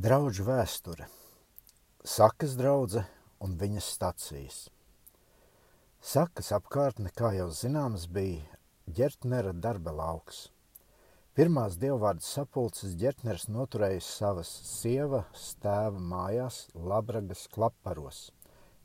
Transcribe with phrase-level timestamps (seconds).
[0.00, 1.04] Draugu vēsture,
[2.00, 3.04] sakas draudzene
[3.44, 4.60] un viņas stācijas.
[6.00, 8.40] Sakas apkārtne, kā jau zināms, bija
[8.88, 10.46] ģertnera darba lauks.
[11.36, 18.30] Pirmās dievvvārdu sapulces ģertners noturējis savas sievas tēva mājās Labragas klaparos,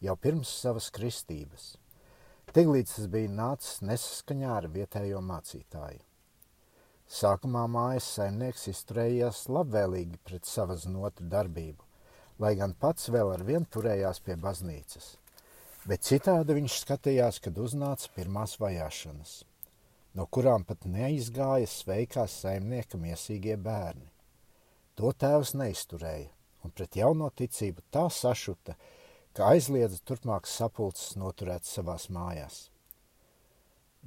[0.04, 1.78] jau pirms savas kristības.
[2.52, 6.04] Tiklīdz tas bija nācis nesaskaņā ar vietējo mācītāju.
[7.08, 11.86] Sākumā mājas saimnieks izturējās labvēlīgi pret savas notu darbību,
[12.44, 15.14] lai gan pats vēl ar vien turējās pie baznīcas.
[15.88, 19.38] Bet citādi viņš skatījās, kad uznāca pirmās vajāšanas,
[20.20, 24.10] no kurām pat neizgāja sveikās saimnieka miesīgie bērni.
[25.00, 26.28] To tēvs neizturēja,
[26.68, 28.76] un pret jauno ticību tā sašuta,
[29.32, 32.66] ka aizliedza turpmākas sapulces noturēt savās mājās.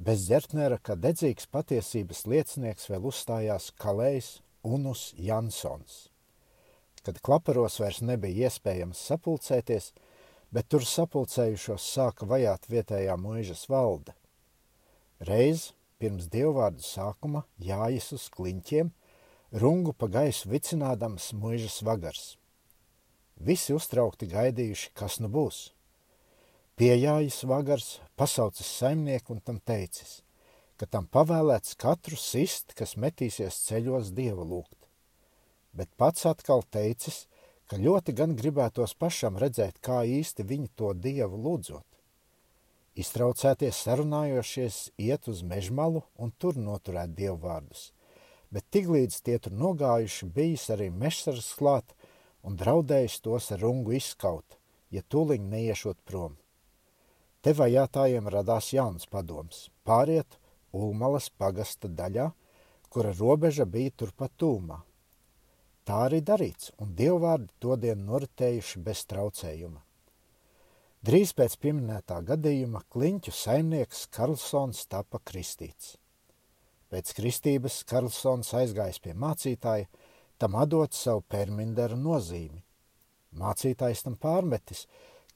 [0.00, 4.28] Bez ģertnera, kā dedzīgs patiesības liecinieks, vēl uzstājās Kalējs
[4.64, 6.06] Unus Jansons.
[7.04, 9.90] Kad klaparos vairs nebija iespējams sapulcēties,
[10.56, 14.14] bet tur sapulcējušos sāka vajāt vietējā mūžas valde.
[15.20, 18.88] Reiz pirms dievvvārdu sākuma jājas uz kliņķiem,
[19.60, 22.24] rungu pa gaisu vicinādams mūžas vagars.
[23.36, 25.60] Visi uztraukti gaidījuši, kas nu būs.
[26.78, 30.20] Piejājis vagars, pasaucis saimnieku un tam teicis,
[30.80, 34.88] ka tam pavēlēts katru sist, kas metīsies ceļos dievu lūgt.
[35.76, 37.26] Bet pats atkal teicis,
[37.70, 41.86] ka ļoti gan gribētos pašam redzēt, kā īsti viņi to dievu lūdzot.
[42.98, 47.92] Iztraucēties sarunājošies iet uz mežmalu un tur noturēt dievvvārdus,
[48.50, 51.94] bet tiklīdz tie tur nogājuši, bijis arī mešsars klāt
[52.42, 54.58] un draudējis tos ar rungu izskaut,
[54.90, 56.39] ja tūliņ neiešot prom.
[57.40, 60.36] Te vajātājiem radās jauns padoms- pāriet
[60.76, 62.32] Ulmalas pagasta daļā,
[62.90, 64.82] kura robeža bija turpat tūmā.
[65.86, 69.80] Tā arī darīts, un dievvvārdi todien noritējuši bez traucējuma.
[71.02, 75.96] Drīz pēc pieminētā gadījuma kliņķu saimnieks Karlsons tapa kristīts.
[76.92, 79.88] Pēc kristības Karlsons aizgājis pie mācītāja,
[80.36, 82.60] tam atdot savu perminderu nozīmi.
[83.32, 84.84] Mācītājs tam pārmetis,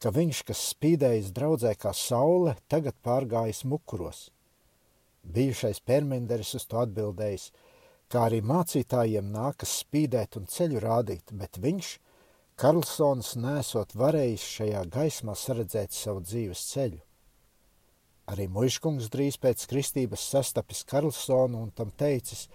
[0.03, 4.29] ka viņš, kas spīdējis draudzē kā saule, tagad pārgājis mukuros.
[5.25, 7.51] Bijušais permenderis uz to atbildējis,
[8.13, 11.95] kā arī mācītājiem nākas spīdēt un ceļu rādīt, bet viņš,
[12.61, 17.01] Karlsons, nesot varējis šajā gaismā saredzēt savu dzīves ceļu.
[18.31, 22.47] Arī muškungs drīz pēc kristības sastapis Karlsonu un tam teicis,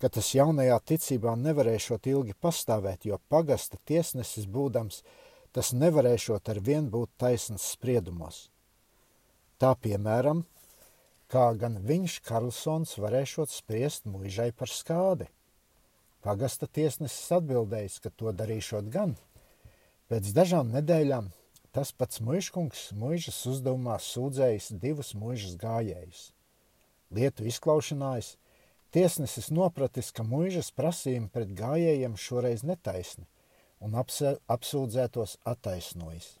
[0.00, 5.02] ka tas jaunajā ticībā nevarēšot ilgi pastāvēt, jo pagasta tiesnesis būdams–
[5.52, 8.48] tas nevarēšot ar vien būt taisns spriedumos.
[9.60, 10.44] Tā piemēram,
[11.30, 15.28] kā gan viņš, Karlsons, varēšot spriest muižai par skādi.
[16.24, 19.16] Pagasta tiesnesis atbildējis, ka to darīšot gan.
[20.10, 21.30] Pēc dažām nedēļām
[21.74, 26.22] tas pats muižkungs muižas uzdevumā sūdzējis divus muižas gājējus.
[27.14, 28.36] Lietu izklaušanājis,
[28.94, 33.26] tiesnesis nopratis, ka muižas prasījumi pret gājējiem šoreiz netaisni–
[33.80, 36.34] un apsūdzētos attaisnojis.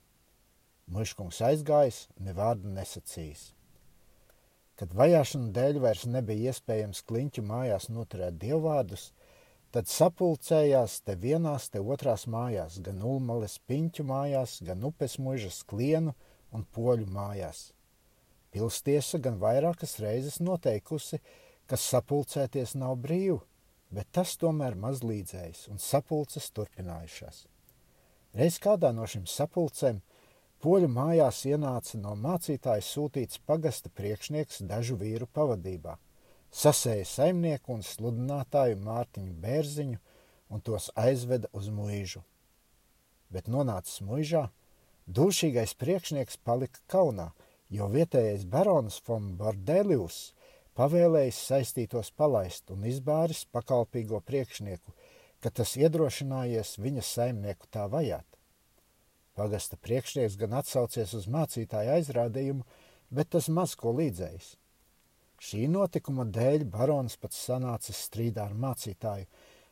[0.90, 3.50] Muškungs aizgājis, ne vārdu nesacījis.
[4.80, 9.10] Kad vajāšana dēļ vairs nebija iespējams kliņķu mājās noturēt dievvvārdus,
[9.70, 16.16] tad sapulcējās te vienās, te otrās mājās, gan ulmales piņķu mājās, gan upes mužas klienu
[16.50, 17.70] un poļu mājās.
[18.50, 21.20] Pilstiesa gan vairākas reizes noteikusi,
[21.70, 23.38] ka sapulcēties nav brīvi,
[23.90, 27.44] bet tas tomēr maz līdzējis un sapulces turpinājušās.
[28.38, 29.98] Reiz kādā no šīm sapulcēm
[30.62, 35.96] poļu mājās ienāca no mācītāja sūtīts pagasta priekšnieks dažu vīru pavadībā,
[36.50, 39.98] sasēja saimnieku un sludinātāju Mārtiņu Bērziņu
[40.50, 42.22] un tos aizveda uz mūžu.
[43.30, 44.48] Bet nonācis mūžā,
[45.06, 47.30] dūšīgais priekšnieks palika kaunā,
[47.70, 50.28] jo vietējais barons von Bordelius–
[50.78, 54.94] pavēlējis saistītos palaist un izbāris pakalpīgo priekšnieku,
[55.40, 58.26] ka tas iedrošinājies viņa saimnieku tā vajāt.
[59.34, 62.66] Pagasta priekšnieks gan atsaucies uz mācītāju aizrādījumu,
[63.10, 64.56] bet tas maz ko līdzējis.
[65.40, 69.24] Šī notikuma dēļ barons pats sanācis strīdā ar mācītāju,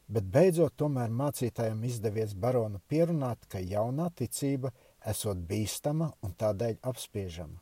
[0.08, 4.72] bet beidzot tomēr mācītājam izdevies baronu pierunāt, ka jaunā ticība
[5.12, 7.60] esot bīstama un tādēļ apspiežama.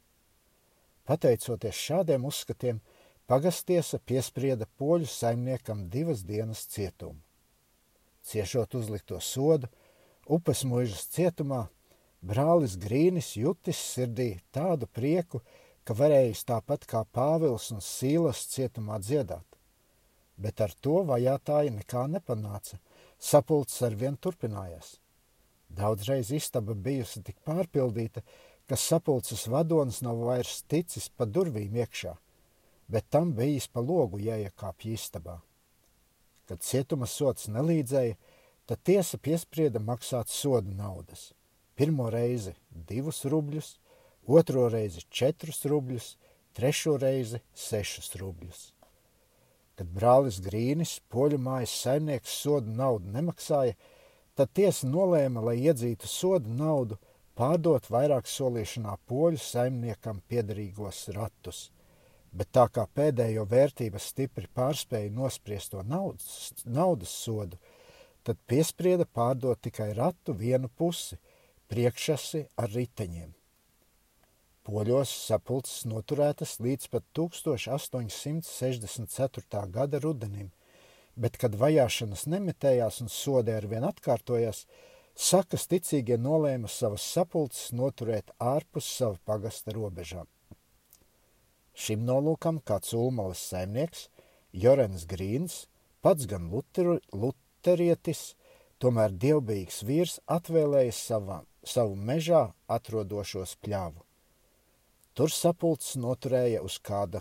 [1.06, 2.78] Pateicoties šādiem uzskatiem,
[3.26, 7.18] Pagastiesa piesprieda poļu saimniekam divas dienas cietumu.
[8.22, 9.66] Ciešot uzlikto sodu,
[10.26, 11.64] upes mūžas cietumā,
[12.22, 15.40] brālis Grīnis jutis sirdī tādu prieku,
[15.82, 19.46] ka varējis tāpat kā Pāvils un Sīlas cietumā dziedāt.
[20.38, 22.78] Bet ar to vajātāji nekā nepanāca,
[23.18, 25.00] sapulces arvien turpinājās.
[25.66, 28.22] Daudzreiz istaba bijusi tik pārpildīta,
[28.70, 32.14] ka sapulces vadonis nav vairs ticis pa durvīm iekšā,
[32.88, 35.40] bet tam bijis pa logu jāiekāpj istabā.
[36.46, 38.14] Kad cietuma sots nelīdzēja,
[38.66, 41.32] tad tiesa piesprieda maksāt sodu naudas.
[41.76, 43.74] Pirmo reizi divus rubļus,
[44.26, 46.14] otro reizi četrus rubļus,
[46.56, 48.62] trešo reizi sešus rubļus.
[49.76, 53.74] Kad brālis Grīnis, poļu mājas saimnieks, sodu naudu nemaksāja,
[54.36, 56.96] tad tiesa nolēma, lai iedzītu sodu naudu,
[57.36, 61.66] pārdot vairāk solīšanā poļu saimniekam piederīgos ratus.
[62.32, 67.56] Bet tā kā pēdējo vērtības stipri pārspēja nospriesto naudas, naudas sodu,
[68.26, 71.16] tad piesprieda pārdot tikai ratu vienu pusi,
[71.70, 73.30] priekšasi ar riteņiem.
[74.66, 79.70] Poļos sapulces noturētas līdz pat 1864.
[79.70, 80.50] gada rudenim,
[81.14, 84.66] bet, kad vajāšanas nemitējās un sodi arvien atkārtojās,
[85.14, 90.26] sakas ticīgie nolēma savas sapulces noturēt ārpus sava pagasta robežām.
[91.76, 94.06] Šim nolūkam kāds ulmalis saimnieks,
[94.56, 95.66] Jorens Grīns,
[96.00, 98.32] pats gan luteru, luterietis,
[98.80, 104.00] tomēr dievbijīgs vīrs atvēlēja savā, savu mežā atrodošos pļāvu.
[105.16, 107.20] Tur sapulcs noturēja uz kāda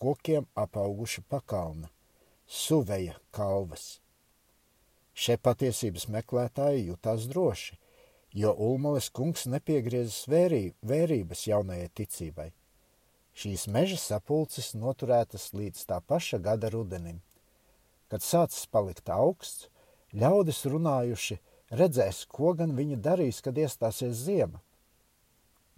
[0.00, 1.92] kokiem apauguša pakalna,
[2.46, 4.00] suveja kalvas.
[5.12, 7.76] Šie patiesības meklētāji jutās droši,
[8.32, 12.48] jo Ulmales kungs nepiegriezis vērī, vērības jaunajai ticībai.
[13.32, 17.22] Šīs meža sapulces noturētas līdz tā paša gada rudenim.
[18.12, 19.70] Kad sācis palikt augsts,
[20.12, 21.38] ļaudis runājuši,
[21.72, 24.60] redzēs, ko gan viņi darīs, kad iestāsies ziema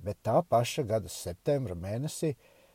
[0.04, 2.34] bet tā paša gada septembra mēnesī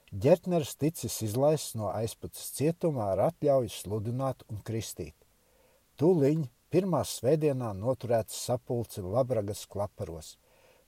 [0.09, 5.13] Gertners ticis izlaists no aizputes cietumā ar atļauju sludināt un kristīt.
[6.01, 10.31] Tūliņ pirmā svētdienā noturēts sapulce Labragas klaparos,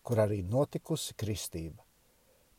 [0.02, 1.86] kur arī notikusi kristība.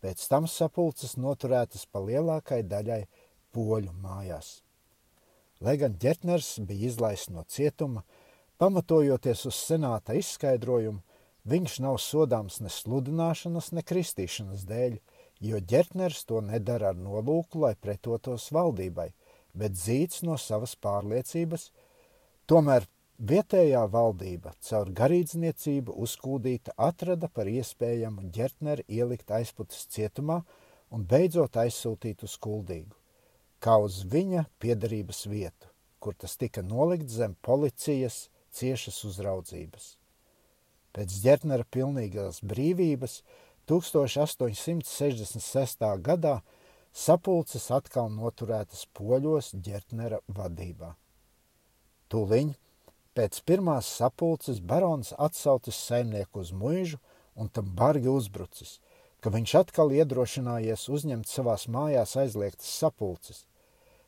[0.02, 3.04] Pēc tam sapulces noturētas pa lielākai daļai
[3.54, 4.60] poļu mājās.
[5.62, 8.02] Lai gan Gertners bija izlaists no cietuma,
[8.58, 11.02] pamatojoties uz senāta izskaidrojumu,
[11.42, 14.98] Viņš nav sodāms ne sludināšanas, ne kristīšanas dēļ,
[15.42, 19.08] jo ģertners to nedara ar nolūku, lai pretotos valdībai,
[19.58, 21.72] bet zīts no savas pārliecības.
[22.46, 22.86] Tomēr
[23.22, 30.42] vietējā valdība caur garīdzniecību uzkūdīta atrada par iespējamu ģertneri ielikt aizputes cietumā
[30.90, 32.96] un beidzot aizsūtīt uz kuldīgu,
[33.62, 35.66] kā uz viņa piedarības vietu,
[36.02, 39.96] kur tas tika nolikt zem policijas ciešas uzraudzības.
[40.92, 43.22] Pēc ģērtnera pilnīgās brīvības
[43.70, 45.86] 1866.
[46.02, 46.42] gadā
[46.92, 50.96] sapulces atkal noturētas poļos ģērtnera vadībā.
[52.12, 52.52] Tūliņ
[53.16, 56.98] pēc pirmās sapulces barons atsaucis saimnieku uz muižu
[57.34, 58.78] un tam bargi uzbrucis,
[59.20, 63.44] ka viņš atkal iedrošinājies uzņemt savās mājās aizliegtas sapulces,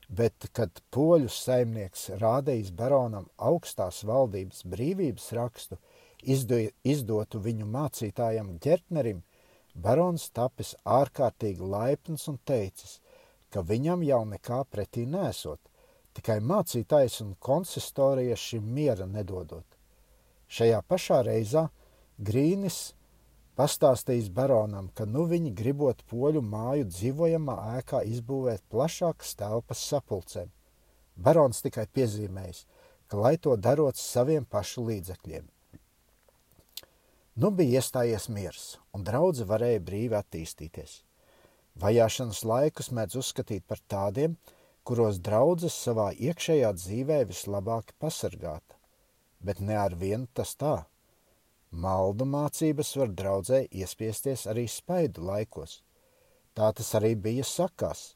[0.08, 5.78] bet, kad poļu saimnieks rādījis baronam augstās valdības brīvības rakstu,
[6.22, 9.22] izdo, izdotu viņu mācītājam Gertnerim,
[9.74, 13.00] barons tapis ārkārtīgi laipns un teicis,
[13.50, 15.60] ka viņam jau nekā pretī nesot,
[16.14, 19.66] tikai mācītājs un konsistorija šim miera nedodot.
[20.49, 21.68] Šajā pašā reizā
[22.18, 22.94] Grīnis
[23.59, 30.50] pastāstījis baronam, ka nu viņi gribot poļu māju dzīvojamā ēkā izbūvēt plašākas telpas sapulcēm.
[31.16, 32.64] Barons tikai piezīmējis,
[33.06, 35.47] ka lai to darot saviem pašu līdzekļiem.
[37.35, 41.00] Nu bija iestājies miers, un draudzene varēja brīvi attīstīties.
[41.83, 44.37] Vajāšanas laikus mēdz uzskatīt par tādiem,
[44.85, 48.76] kuros draudzes savā iekšējā dzīvē vislabāk pasargāta,
[49.41, 50.76] bet ne ar vienu tas tā.
[51.75, 55.81] Maldu mācības var draudzē iespiesties arī spaidu laikos.
[56.55, 58.14] Tā tas arī bija sakās.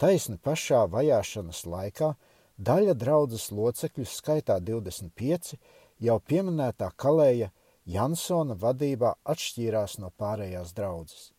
[0.00, 2.14] Taisni pašā vajāšanas laikā
[2.56, 5.56] daļa draudzes locekļu skaitā 25
[6.00, 7.50] jau pieminētā kalēja
[7.88, 11.32] Jansona vadībā atšķīrās no pārējās draudzes.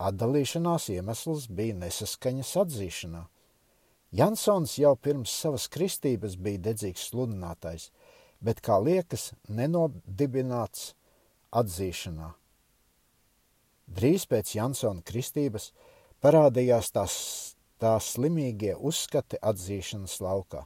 [0.00, 3.22] Atdalīšanās iemesls bija nesaskaņas atzīšanā.
[4.14, 7.88] Jansons jau pirms savas kristības bija dedzīgs sludinātājs,
[8.38, 10.92] bet, kā liekas, nenodibināts
[11.50, 12.28] atzīšanā.
[13.96, 15.72] Drīz pēc Jansona kristības
[16.22, 17.16] parādījās tās,
[17.82, 20.62] tās slimīgie uzskati atzīšanas laukā.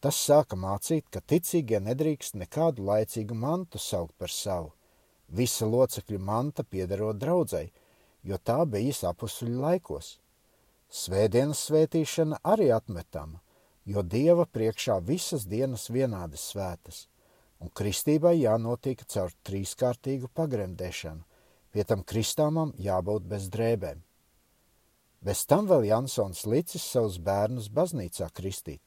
[0.00, 4.72] Tas sāka mācīt, ka ticīgie nedrīkst nekādu laicīgu mantu saukt par savu.
[5.28, 7.66] Visa locekļu manta piederot draudzai,
[8.24, 10.14] jo tā bija apustuļu laikos.
[10.88, 13.40] Svētdienas svētīšana arī atmetama.
[13.88, 17.08] jo Dieva priekšā visas dienas vienādi svētas,
[17.60, 21.22] un kristībai jānotiek caur trīskārtīgu pagremdēšanu,
[21.72, 24.02] pie tam kristāmam jābūt bez drēbēm.
[25.24, 28.80] Bez tam vēl Jansons licis savus bērnus baznīcā kristīt.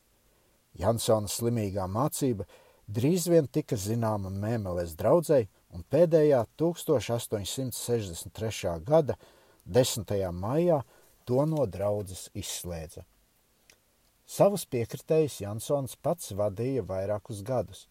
[0.77, 2.45] Jansona slimīgā mācība
[2.87, 8.79] drīz vien tika zināma Mēmeles draudzēji, un pēdējā 1863.
[8.85, 9.15] gada
[9.65, 10.31] 10.
[10.31, 10.83] maijā
[11.25, 13.05] to no draudzes izslēdza.
[14.31, 17.87] Savus piekritējus Jansons pats vadīja vairākus gadus.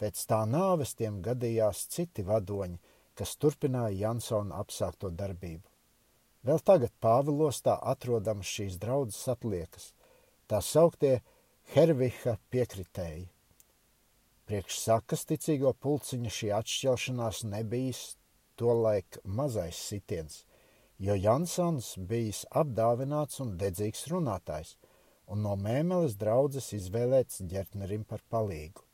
[0.00, 2.78] Pēc tā nāves tiem gadījās citi vadoņi,
[3.14, 5.68] kas turpināja Jansona apsākto darbību.
[6.42, 9.92] Vēl tagad Pāvilostā atrodamas šīs draudzes atliekas,
[10.50, 11.20] tā sauktie
[11.74, 13.28] Herviha piekritēji.
[14.48, 18.00] Priekš sakas ticīgo pulciņa šī atšķelšanās nebijis
[18.58, 20.42] tolaik mazais sitiens,
[20.98, 24.76] jo Jansons bijis apdāvināts un dedzīgs runātājs,
[25.26, 28.84] un no mēmeles draudzes izvēlēts ģertnerim par palīgu.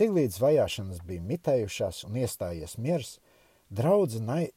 [0.00, 3.18] Tiklīdz vajāšanas bija mitējušās un iestājies miers,
[3.70, 4.48] draudze nai,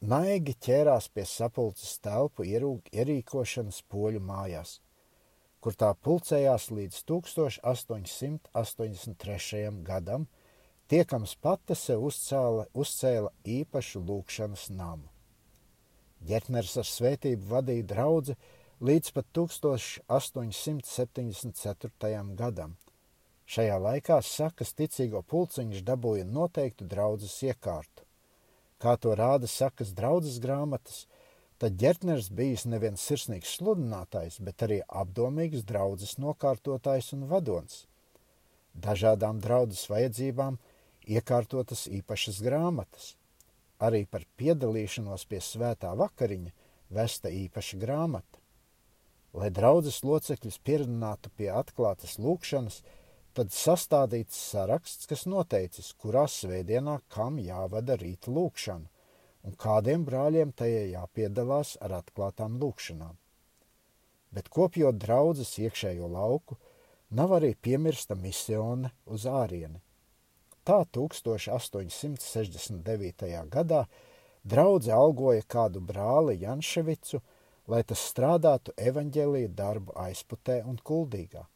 [0.00, 4.80] naigi ķērās pie sapulces telpu ierīkošanas poļu mājās–
[5.64, 9.62] kur tā pulcējās līdz 1883.
[9.86, 10.26] gadam,
[10.92, 15.13] tiekams pati sev uzcēla, uzcēla īpašu lūkšanas namu.
[16.24, 18.34] Ģetners ar svētību vadīja draudzi
[18.80, 22.22] līdz pat 1874.
[22.38, 22.76] gadam.
[23.44, 28.08] Šajā laikā sakas ticīgo pulciņš dabūja noteiktu draudzes iekārtu.
[28.80, 31.06] Kā to rāda sakas draudzes grāmatas,
[31.60, 37.86] tad ģertners bijis neviens sirsnīgs sludinātājs, bet arī apdomīgs draudzes nokārtotājs un vadonis.
[38.74, 40.58] Dažādām draudzes vajadzībām
[41.04, 43.14] iekārtotas īpašas grāmatas.
[43.84, 46.52] Arī par piedalīšanos pie svētā vakariņa
[46.94, 48.40] vesta īpaša grāmata.
[49.34, 52.82] Lai draudzes locekļus pierunātu pie atklātas lūkšanas,
[53.34, 58.90] tad sastādīts saraksts, kas noteicis, kurā svētdienā kam jāvada rīta lūkšana
[59.44, 63.16] un kādiem brāļiem tajā jāpiedalās ar atklātām lūkšanām.
[64.34, 66.56] Bet kopjot draudzes iekšējo lauku,
[67.10, 69.82] nav arī piemirsta misione uz ārieni.
[70.64, 73.28] Tā 1869.
[73.52, 73.84] gadā
[74.44, 77.20] draudze algoja kādu brāli Janševicu,
[77.68, 81.46] lai tas strādātu evaņģēlīja darbu aizputē un kuldīgā.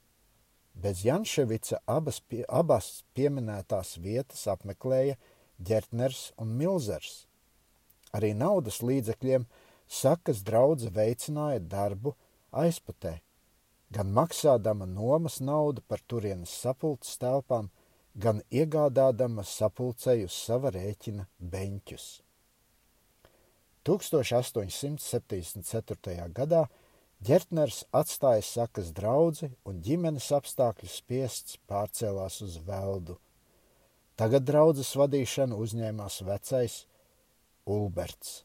[0.79, 5.17] Bez Janševica abas, pie, abas pieminētās vietas apmeklēja
[5.59, 7.27] Gertners un Milzers.
[8.15, 9.47] Arī naudas līdzekļiem
[9.89, 12.15] sakas draudze veicināja darbu
[12.53, 13.21] aizputē,
[13.91, 17.71] gan maksādama nomas naudu par turienes sapulces telpām,
[18.19, 22.27] gan iegādādama sapulcei uz sava rēķina beņķus.
[23.87, 26.27] 1874.
[26.37, 26.67] gadā
[27.19, 33.17] Ģertners atstāja sakas draudzi un ģimenes apstākļu spiests pārcēlās uz Veldu.
[34.15, 36.77] Tagad draudzes vadīšanu uzņēmās vecais
[37.67, 38.45] Ulberts.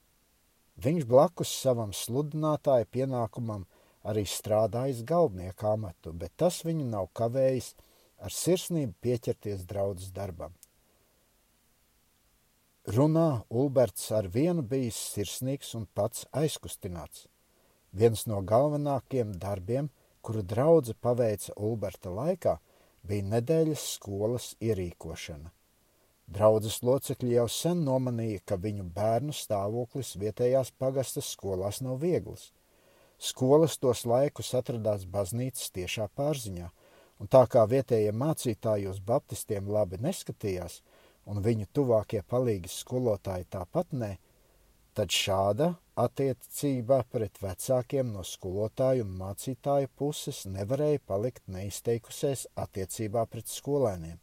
[0.81, 3.67] Viņš blakus savam sludinātāja pienākumam
[4.09, 7.75] arī strādājis galvenieka amatu, bet tas viņu nav kavējis
[8.23, 10.53] ar sirsnību pieķerties draudzes darbam.
[12.83, 17.27] Runā Ulberts ar vienu bijis sirsnīgs un pats aizkustināts.
[17.95, 19.89] Viens no galvenākajiem darbiem,
[20.21, 22.57] kuru draudze paveica Ulberta laikā,
[23.07, 25.51] bija nedēļas skolas ierīkošana.
[26.33, 32.51] Draudzes locekļi jau sen nomanīja, ka viņu bērnu stāvoklis vietējās pagastas skolās nav viegls.
[33.19, 36.71] Skolas tos laikus atradās baznīcas tiešā pārziņā,
[37.23, 40.81] un tā kā vietējie mācītāji uz baptistiem labi neskatījās,
[41.31, 44.17] un viņu tuvākie palīgi skolotāji tāpat ne,
[44.93, 45.69] tad šāda
[46.03, 54.19] attiecībā pret vecākiem no skolotāju un mācītāju puses nevarēja palikt neizteikusies attiecībā pret skolēniem.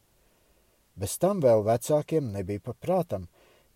[1.00, 3.30] Bez tam vēl vecākiem nebija paprātam,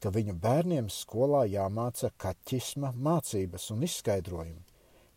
[0.05, 4.65] ka viņu bērniem skolā jāmāca kaķisma mācības un izskaidrojumi,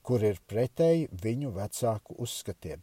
[0.02, 2.80] kur ir pretēji viņu vecāku uzskatiem.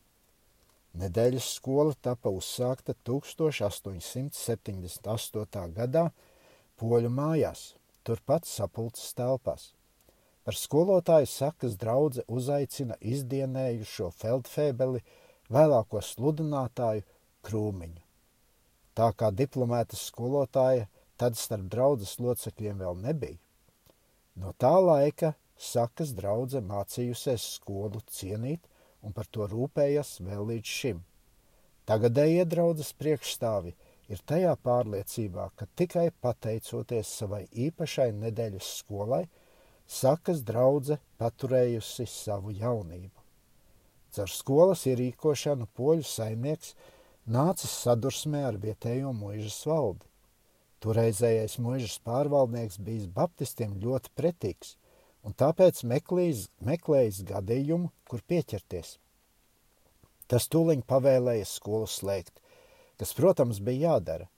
[0.95, 5.73] Nedēļas skola tika uzsākta 1878.
[5.75, 6.05] gadā
[6.79, 7.75] Poļu mājās,
[8.07, 9.75] turpat sapulces telpās.
[10.45, 15.01] Par skolotāju sakas draudzē uzaicina izdienējušo feldfēbeli,
[15.55, 17.03] vēlāko sludinātāju
[17.47, 18.03] Krūmiņu.
[18.95, 20.87] Tā kā diplomētas skolotāja
[21.19, 23.39] tad starp draudzes locekļiem vēl nebija.
[24.39, 28.63] No tā laika sakas draudze mācījusies skolu cienīt
[29.05, 31.03] un par to rūpējas vēl līdz šim.
[31.85, 33.75] Tagadējie draudzes priekšstāvi
[34.09, 39.27] ir tajā pārliecībā, ka tikai pateicoties savai īpašai nedēļas skolai,
[39.87, 43.21] sakas draudze paturējusi savu jaunību.
[44.15, 46.75] Caur skolas ierīkošanu poļu saimnieks
[47.27, 50.07] nācis sadursmē ar vietējo muižas valdi.
[50.85, 54.77] Toreizējais muižas pārvaldnieks bijis baptistiem ļoti pretīgs,
[55.25, 58.99] un tāpēc meklējis, meklējis gadījumu, kur pieķerties.
[60.29, 62.41] Tas tūliņ pavēlēja skolu slēgt,
[63.01, 64.29] kas, protams, bija jādara.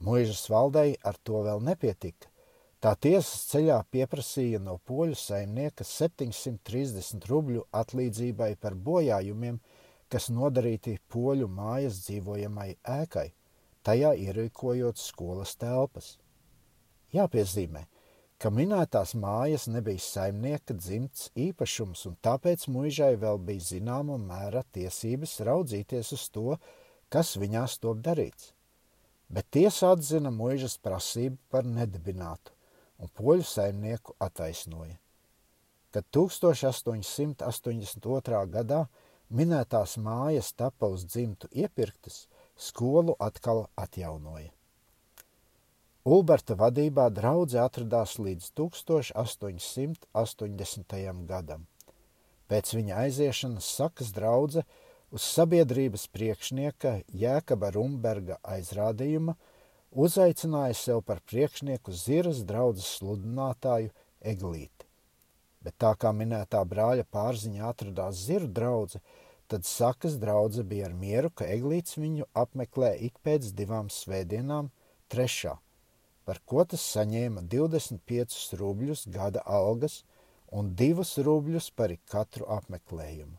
[0.00, 2.28] Muižas valdei ar to vēl nepietika.
[2.80, 9.58] Tā tiesas ceļā pieprasīja no poļu saimnieka 730 rubļu atlīdzībai par bojājumiem,
[10.08, 13.26] kas nodarīti poļu mājas dzīvojamai ēkai,
[13.84, 16.14] tajā ierīkojot skolas telpas.
[17.12, 17.99] Jāpiezīmē, ka
[18.48, 26.16] minētās mājas nebija saimnieka dzimts īpašums, un tāpēc muižai vēl bija zināma mēra tiesības raudzīties
[26.16, 26.56] uz to,
[27.12, 28.56] kas viņās top darīts.
[29.28, 32.56] Bet tiesa atzina muižas prasību par nedibinātu
[33.04, 34.96] un poļu saimnieku attaisnoja.
[35.92, 37.44] Kad 1882.
[38.56, 38.88] gadā
[39.28, 42.24] minētās mājas tapa uz dzimtu iepirktas,
[42.56, 44.48] skolu atkal atjaunoja.
[46.04, 51.24] Ulberta vadībā draudze atradās līdz 1880.
[51.28, 51.66] gadam.
[52.48, 54.62] Pēc viņa aiziešanas sakas draudze
[55.12, 59.36] uz sabiedrības priekšnieka Jēkaba Rumberga aizrādījuma–
[59.90, 63.90] uzaicināja sev par priekšnieku Ziras draudzes sludinātāju
[64.20, 64.86] Eglīti.
[65.60, 69.00] Bet tā kā minētā brāļa pārziņā atradās Ziru draudze,
[69.50, 74.70] tad sakas draudze bija ar mieru, ka Eglīts viņu apmeklē ik pēc divām svētdienām,
[75.10, 75.58] trešā,
[76.30, 80.04] par ko tas saņēma 25 rubļus gada algas
[80.54, 83.34] un 2 rubļus par katru apmeklējumu.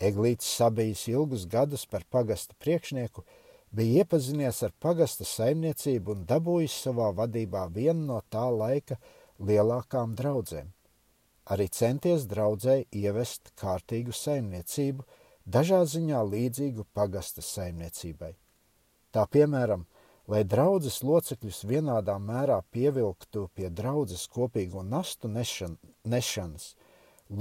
[0.00, 3.20] Eglīts sabijis ilgus gadus par pagasta priekšnieku,
[3.76, 8.96] bija iepazinies ar pagasta saimniecību un dabūjis savā vadībā vienu no tā laika
[9.36, 10.72] lielākām draudzēm.
[11.52, 15.04] Arī centies draudzēji ievest kārtīgu saimniecību,
[15.44, 18.32] dažā ziņā līdzīgu pagasta saimniecībai.
[19.12, 19.84] Tā piemēram,
[20.30, 25.74] lai draudzes locekļus vienādā mērā pievilktu pie draudzes kopīgo nastu nešan,
[26.06, 26.74] nešanas,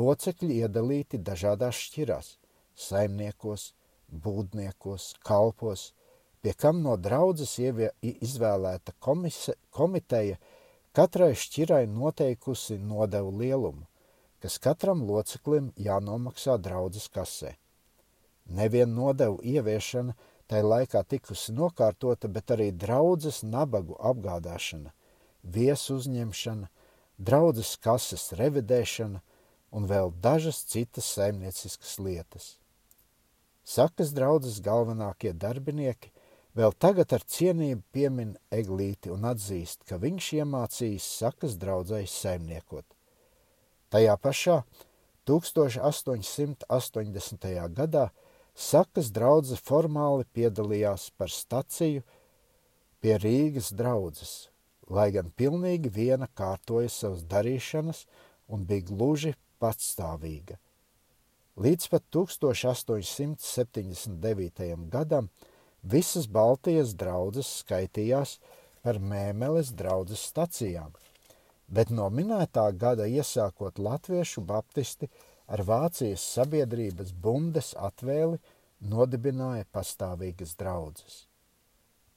[0.01, 2.31] locekļi iedalīti dažādās šķirās-
[2.87, 3.73] saimniekos,
[4.09, 5.91] būdniekos, kalpos,
[6.41, 10.39] pie kam no draudzes izvēlēta komise, komiteja
[10.93, 13.85] katrai šķirai noteikusi nodevu lielumu,
[14.41, 17.53] kas katram loceklim jānomaksā draudzes kasē.
[18.49, 20.15] Nevien nodevu ieviešana
[20.49, 24.93] tai laikā tikusi nokārtota, bet arī draudzes nabagu apgādāšana,
[25.43, 26.69] viesu uzņemšana,
[27.17, 29.21] draudzes kases revidēšana
[29.71, 32.55] un vēl dažas citas saimnieciskas lietas.
[33.63, 36.09] Sakas draudzes galvenākie darbinieki
[36.57, 42.85] Vēl tagad ar cienību piemin Eglīti un atzīst, ka viņš iemācījis sakas draudzēji saimniekot.
[43.93, 44.63] Tajā pašā
[45.29, 47.45] 1880.
[47.77, 48.09] gadā
[48.59, 52.03] sakas draudze formāli piedalījās par staciju
[52.99, 54.51] pie Rīgas draudzes,
[54.91, 58.03] lai gan pilnīgi viena kārtoja savas darīšanas
[58.51, 60.55] un bija gluži patstāvīga.
[61.59, 64.89] Līdz pat 1879.
[64.91, 65.29] gadam
[65.83, 68.39] Visas Baltijas draudzes skaitījās
[68.83, 70.91] par mēmeles draudzes stacijām,
[71.67, 75.09] bet no minētā gada iesākot latviešu baptisti
[75.49, 78.37] ar Vācijas sabiedrības bundes atvēli
[78.79, 81.23] nodibināja pastāvīgas draudzes.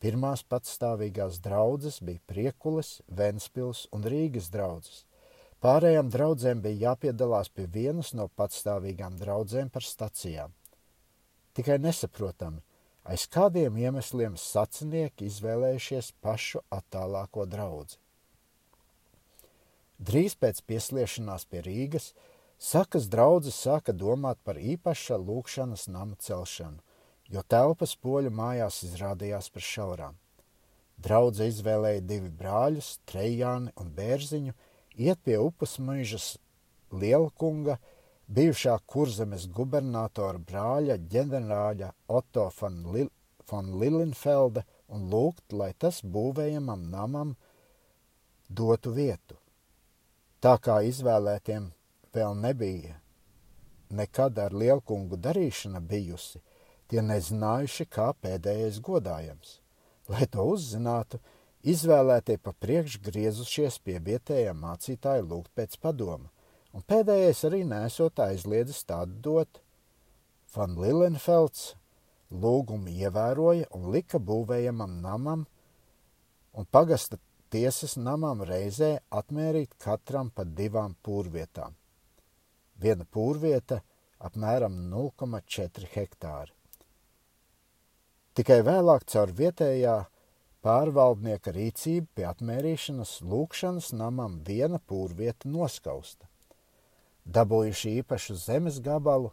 [0.02, 5.04] Pirmās patstāvīgās draudzes bija Priekules, Ventspils un Rīgas draudzes.
[5.62, 10.50] Pārējām draudzēm bija jāpiedalās pie vienas no patstāvīgām draudzēm par stacijām.
[11.54, 12.58] Tikai nesaprotami,
[13.06, 18.00] aiz kādiem iemesliem sacinieki izvēlējušies pašu attālāko draugu.
[20.02, 22.10] Drīz pēc piesliešanās pie Rīgas,
[22.62, 26.78] sakas draudzes sāka domāt par īpaša lūkšanas nama celšanu,
[27.34, 30.18] jo telpas poļu mājās izrādījās par šaurām.
[31.02, 34.54] Draudze izvēlēja divi brāļus, Trejāni un Bērziņu,
[34.94, 36.36] iet pie upes mūžas
[36.94, 37.78] Lielkunga,
[38.30, 43.10] bijušā kurzemes gubernatora brāļa ģenerāļa Otto von, Lil
[43.50, 44.62] von Lillenfelde
[44.94, 47.34] un lūgt, lai tas būvējamam namam
[48.48, 49.36] dotu vietu.
[50.42, 51.72] Tā kā izvēlētiem
[52.14, 52.98] vēl nebija
[53.92, 56.40] nekad ar lielkungu darīšana bijusi,
[56.88, 59.58] tie nezinājuši, kā pēdējais godājams.
[60.08, 61.20] Lai to uzzinātu,
[61.62, 66.32] izvēlētie pa priekš griezušies pie vietējā mācītāja lūgt pēc padoma
[66.72, 69.60] un pēdējais arī nesot aizliedzis tādu dot.
[70.54, 71.74] Van Lilenfelds
[72.32, 75.46] lūgumu ievēroja un lika būvējamam namam
[76.52, 77.20] un pagasta
[77.52, 81.76] tiesas namam reizē atmērīt katram pa divām pūrvietām.
[82.82, 83.80] Viena pūrvieta
[84.22, 86.52] apmēram 0,4 hektāri.
[88.34, 89.96] Tikai vēlāk caur vietējā
[90.64, 96.26] pārvaldnieka rīcību pie atmērīšanas lūkšanas namam viena pūrvieta noskausta.
[97.22, 99.30] Dabūjuši īpašu zemes gabalu,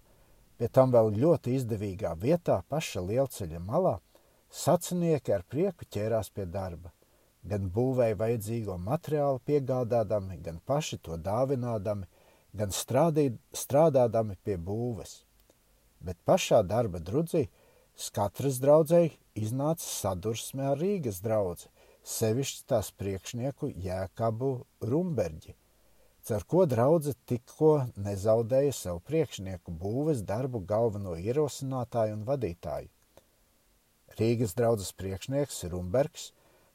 [0.57, 3.97] pie tam vēl ļoti izdevīgā vietā paša lielceļa malā,
[4.49, 6.91] sacinieki ar prieku ķērās pie darba
[7.43, 12.07] gan būvēja vajadzīgo materiālu piegādādami, gan paši to dāvinādami,
[12.55, 15.23] gan strādī, strādādami pie būves.
[15.99, 17.47] Bet pašā darba drudzī
[18.15, 21.67] katras draudzēji iznāca sadursme ar Rīgas draudzi,
[22.07, 24.51] sevišķi tās priekšnieku Jēkabu
[24.88, 25.55] Rumberģi,
[26.29, 32.89] caur ko draudze tikko nezaudēja savu priekšnieku būves darbu galveno ierosinātāju un vadītāju.
[34.19, 36.31] Rīgas draudzes priekšnieks Rumbergs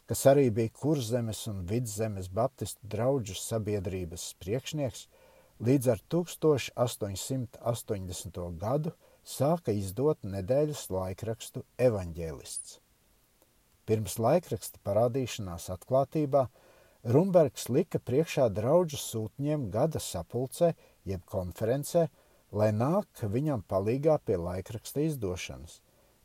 [0.09, 5.07] kas arī bija Kurzemes un Vidzemes Baptistu draugu sabiedrības priekšnieks,
[5.61, 8.59] līdz ar 1880.
[8.59, 8.93] gadu
[9.25, 12.81] sāka izdot nedēļas laikrakstu Evanģēlists.
[13.85, 16.49] Pirms laikraksta parādīšanās atklātībā
[17.05, 22.09] Rumbergs lika priekšā draugu sūtņiem gada sapulcē jeb konferencē,
[22.51, 25.83] lai nāk viņam palīgā pie laikraksta izdošanas,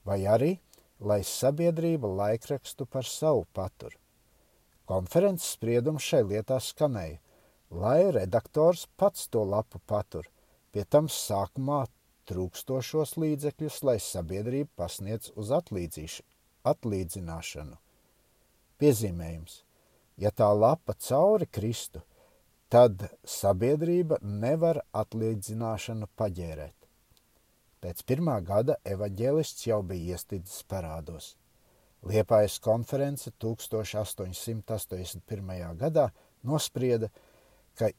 [0.08, 0.64] vai arī
[1.00, 3.96] lai sabiedrība laikrakstu par savu patur.
[4.90, 7.20] Konferences spriedums šai lietā skanēja,
[7.70, 10.26] lai redaktors pats to lapu patur,
[10.72, 11.86] pie tam sākumā
[12.30, 15.52] trūkstošos līdzekļus, lai sabiedrība pasniedz uz
[16.70, 17.78] atlīdzināšanu.
[18.80, 19.64] Piezīmējums.
[20.20, 22.02] Ja tā lapa cauri Kristu,
[22.70, 26.76] tad sabiedrība nevar atlīdzināšanu paģērēt.
[27.80, 31.36] Pēc pirmā gada evaņģēlists jau bija iestidzis parādos.
[32.04, 35.76] Liepājas konference 1881.
[35.80, 36.12] gadā
[36.44, 37.29] nosprieda, ka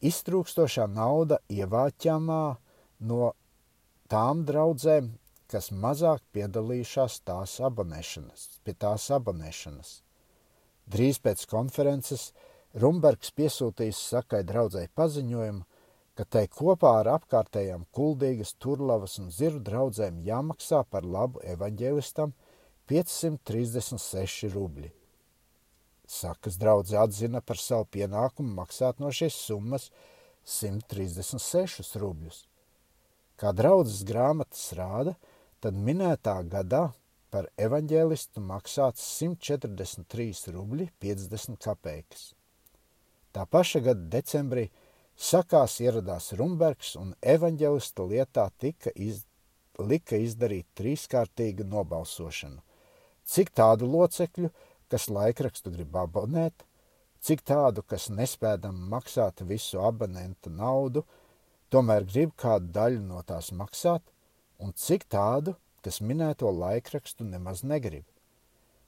[0.04, 2.42] iztrūkstošā nauda ievāķamā
[3.08, 3.32] no
[4.12, 5.08] tām draudzēm,
[5.50, 9.94] kas mazāk piedalījušās tās abonēšanas, pie tās abonēšanas.
[10.90, 12.30] Drīz pēc konferences
[12.78, 15.64] Rumbergs piesūtījis sakai draudzēji paziņojumu,
[16.14, 22.34] ka tai kopā ar apkārtējām kuldīgas, turlavas un ziru draudzēm jāmaksā par labu evaņģēlistam
[22.90, 24.90] 536 rubļi.
[26.10, 29.90] Sakas draudze atzina par savu pienākumu maksāt no šīs summas
[30.58, 32.40] 136 rubļus.
[33.38, 35.14] Kā draudzes grāmatas rāda,
[35.62, 36.88] tad minētā gadā
[37.30, 42.30] par evaņģēlistu maksāts 143 rubļi 50 kapeikas.
[43.30, 44.66] Tā paša gada decembrī
[45.20, 49.26] Sakās ieradās Rumbergs un evaņģelista lietā tika iz,
[49.76, 52.62] lika izdarīt trīskārtīgu nobalsošanu.
[53.28, 54.48] Cik tādu locekļu,
[54.90, 56.64] kas laikrakstu grib abonēt,
[57.24, 61.04] cik tādu, kas nespēdam maksāt visu abonenta naudu,
[61.70, 64.02] tomēr grib kādu daļu no tās maksāt,
[64.58, 68.04] un cik tādu, kas minēto laikrakstu nemaz negrib.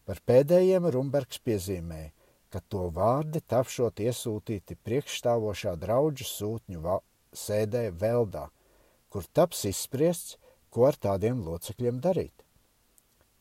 [0.05, 2.11] Par pēdējiem Rumbergs piezīmēja,
[2.53, 6.99] ka to vārdi tapšot iesūtīti priekšstāvošā draudžu sūtņu
[7.33, 8.49] sēdē Veldā,
[9.09, 10.37] kur taps izspriests,
[10.73, 12.35] ko ar tādiem locekļiem darīt.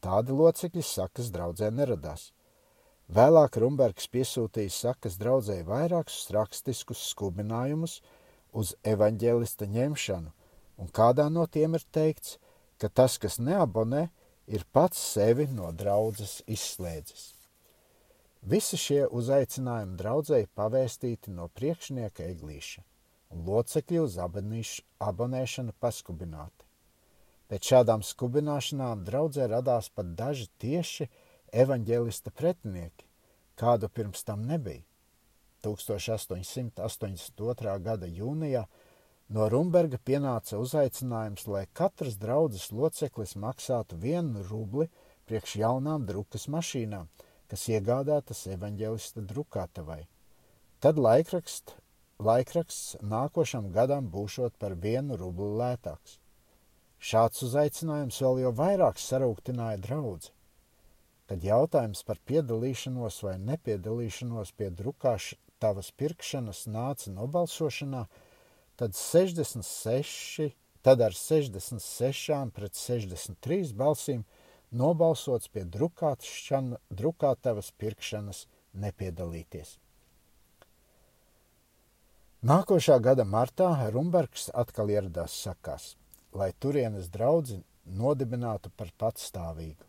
[0.04, 2.32] Tādi locekļi sakas draudzē neradās.
[3.12, 7.98] Vēlāk Rumbergs piesūtīja sakas draudzē vairākus rakstiskus skubinājumus
[8.56, 10.30] uz evaņģēlista ņemšanu,
[10.80, 12.38] un kādā no tiem ir teikts,
[12.80, 14.06] ka tas, kas neabonē,
[14.48, 17.26] ir pats sevi no draudzes izslēdzis.
[18.48, 22.86] Visi šie uzaicinājumi draudzēji pavēstīti no priekšnieka eglīša,
[23.36, 26.64] un locekļi uz abonēšanu paskubināti.
[27.52, 31.10] Pēc šādām skubināšanām draudzē radās pat daži tieši
[31.52, 33.06] evaņģēlista pretinieki,
[33.56, 34.82] kādu pirms tam nebija.
[35.62, 37.80] 1882.
[37.86, 38.66] gada jūnijā
[39.30, 44.90] no Rumberga pienāca uzaicinājums, lai katrs draudzes loceklis maksātu vienu rubli
[45.30, 47.08] priekš jaunām drukas mašīnām–
[47.52, 50.06] kas iegādātas evaņģēlista drukātavai.
[50.82, 51.76] Tad laikrakst,
[52.24, 56.18] laikraksts nākošam gadam būšot par vienu rublu lētāks.
[57.02, 60.32] Šāds uzaicinājums vēl jau vairāk sarūktināja draudzi.
[61.32, 68.04] Kad jautājums par piedalīšanos vai nepiedalīšanos pie drukātavas pirkšanas nāca nobalsošanā,
[68.76, 70.52] tad 66,
[70.84, 74.28] tad ar 66 pret 63 balsīm–
[74.72, 78.46] nobalsots pie drukātavas pirkšanas
[78.84, 79.76] nepiedalīties.
[82.48, 85.96] Nākošā gada martā Rumbergs atkal ieradās sakās,
[86.34, 89.86] lai turienes draudzi nodibinātu par patstāvīgu,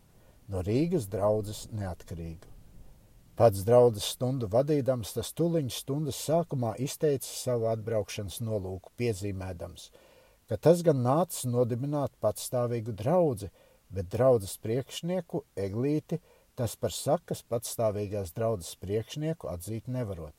[0.53, 2.49] no Rīgas draudzes neatkarīgu.
[3.33, 9.87] Pats draudzes stundu vadīdams, tas tuliņš stundas sākumā izteica savu atbraukšanas nolūku, piezīmēdams,
[10.45, 13.49] ka tas gan nācis nodibināt patstāvīgu draudzi,
[13.89, 16.21] bet draudzes priekšnieku Eglīti
[16.53, 20.35] tas par sakas patstāvīgās draudzes priekšnieku atzīt nevarot,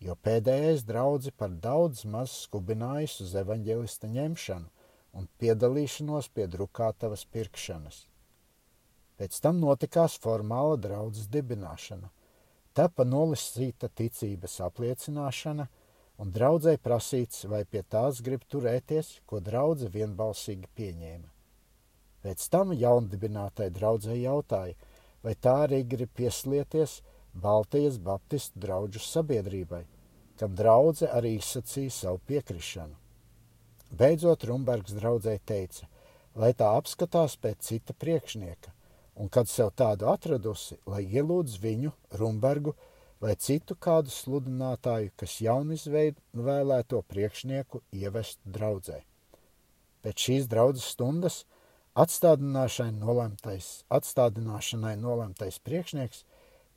[0.00, 4.88] jo pēdējais draudzi par daudz maz skubinājis uz evaņģelista ņemšanu
[5.20, 8.06] un piedalīšanos pie drukātavas pirkšanas.
[9.20, 12.08] Pēc tam notikās formāla draudzes dibināšana.
[12.72, 15.68] Tapa nolasīta ticības apliecināšana–
[16.20, 21.28] un draudzē prasīts, vai pie tās grib turēties, ko draudze vienbalsīgi pieņēma.
[22.20, 24.76] Pēc tam jaundibinātai draudzē jautāja,
[25.24, 26.98] vai tā arī grib pieslieties
[27.32, 29.84] Baltijas Baptistu draugu sabiedrībai,
[30.40, 32.96] kam draudze arī izsacīja savu piekrišanu.
[33.90, 35.88] Beidzot, Rumbergs draudzē teica,
[36.36, 38.74] lai tā apskatās pēc cita priekšnieka,
[39.20, 42.72] un kad sev tādu atradusi, lai ielūdz viņu, Rumbergu,
[43.20, 49.02] vai citu kādu sludinātāju, kas jaunizvēlēto priekšnieku ievest draudzē.
[50.00, 51.42] Pēc šīs draudzes stundas
[52.00, 56.24] atstādināšanai nolemtais, atstādināšanai nolemtais priekšnieks,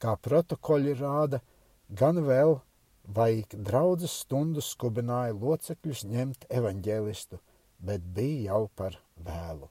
[0.04, 1.40] kā protokoļi rāda,
[1.88, 2.58] gan vēl
[3.04, 7.40] vai draudzes stundu skubināja locekļus ņemt evaņģēlistu,
[7.80, 9.70] bet bija jau par vēlu.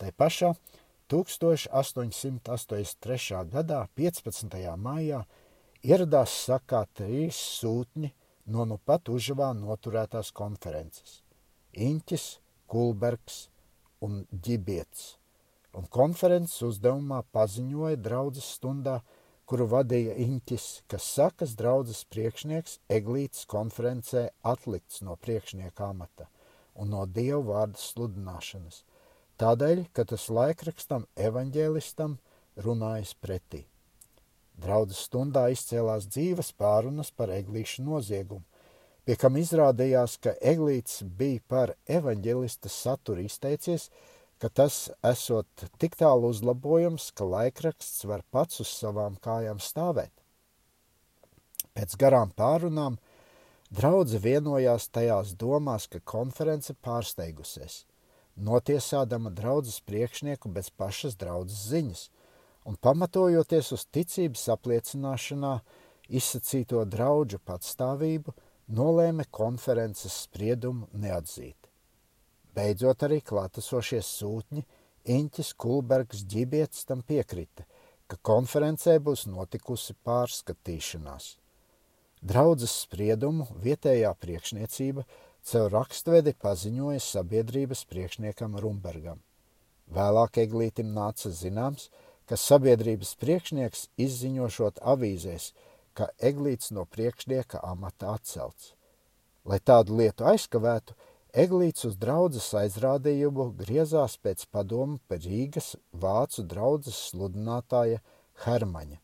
[0.00, 0.54] Tai pašā
[1.12, 3.44] 1883.
[3.52, 4.76] gadā, 15.
[4.80, 5.24] maijā,
[5.84, 8.08] ieradās sakā trīs sūtņi
[8.54, 11.22] no nu pat Užavā noturētās konferences-
[11.88, 13.48] Inķis, Kulbergs
[14.00, 15.18] un Ģibiets.
[15.74, 19.02] Un konferences uzdevumā paziņoja draudzes stundā,
[19.44, 26.28] kuru vadīja Inķis, kas sakas draudzes priekšnieks Eglītas konferencē atlikts no priekšnieka amata
[26.74, 28.84] un no dievu vārda sludināšanas–
[29.34, 32.12] Tādēļ, ka tas laikrakstam evaņģēlistam
[32.62, 33.64] runājas pretī.
[34.62, 38.44] Draudzes stundā izcēlās dzīves pārunas par eglīšu noziegumu,
[39.02, 43.88] pie kam izrādījās, ka eglīts bija par evaņģēlista saturu izteicies,
[44.38, 44.76] ka tas
[45.10, 50.12] esot tik tālu uzlabojums, ka laikraksts var pats uz savām kājām stāvēt.
[51.74, 53.00] Pēc garām pārunām
[53.74, 57.80] draudze vienojās tajās domās, ka konference pārsteigusies–
[58.36, 62.02] notiesādama draudzes priekšnieku bez pašas draudzes ziņas,
[62.68, 65.58] un pamatojoties uz ticības apliecināšanā
[66.08, 68.34] izsacīto draudžu patstāvību,
[68.74, 71.56] nolēma konferences spriedumu neatzīt.
[72.54, 74.64] Beidzot arī klātesošie sūtņi
[75.14, 77.66] Inķis Kulbergs ģibietis tam piekrita,
[78.08, 81.34] ka konferencē būs notikusi pārskatīšanās.
[82.24, 85.04] Draudzes spriedumu vietējā priekšniecība
[85.44, 89.18] Caur rakstvedi paziņoja sabiedrības priekšniekam Rumbergam.
[89.92, 91.90] Vēlāk Eglītim nāca zināms,
[92.24, 95.50] ka sabiedrības priekšnieks izziņošot avīzēs,
[95.92, 98.72] ka Eglīts no priekšnieka amata atcelts.
[99.44, 100.96] Lai tādu lietu aizkavētu,
[101.44, 108.00] Eglīts uz draudzes aizrādījumu griezās pēc padomu par Rīgas vācu draudzes sludinātāja
[108.46, 109.03] Hermaņa.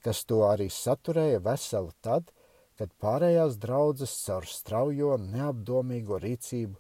[0.02, 2.32] kas to arī saturēja veselu tad,
[2.78, 6.78] kad pārējās draudzes caur straujo, neapdomīgo rīcību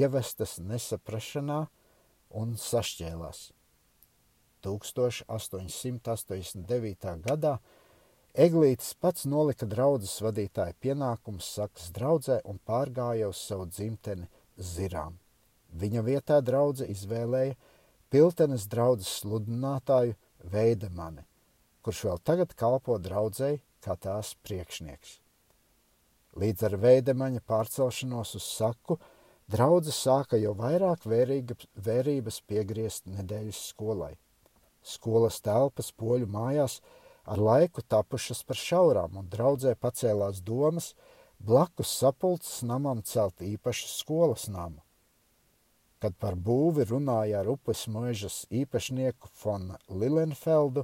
[0.00, 1.66] ievestas nesaprašanā
[2.40, 3.52] un sašķēlās.
[4.64, 7.22] 1889.
[7.24, 7.54] gadā
[8.38, 14.28] Eglītis pats nolika draudzes vadītāja pienākumus sakas draudzē un pārgāja uz savu dzimteni
[14.62, 15.16] Zirām.
[15.74, 17.56] Viņa vietā draudze izvēlēja
[18.14, 20.14] Piltenes draudzes sludinātāju
[20.52, 21.24] Veidemani,
[21.82, 25.18] kurš vēl tagad kalpo draudzēji kā tās priekšnieks.
[26.38, 29.00] Līdz ar Veidemaņa pārcelšanos uz saku,
[29.50, 34.14] draudze sāka jau vairāk vērīga, vērības piegriezt nedēļas skolai.
[34.78, 36.78] Skolas telpas poļu mājās
[37.28, 40.94] ar laiku tapušas par šaurām, un draudzē pacēlās domas
[41.38, 44.82] blakus sapulces namam celt īpašu skolas namu.
[45.98, 50.82] Kad par būvi runāja ar upes mūžas īpašnieku Fon Lilenfeldu,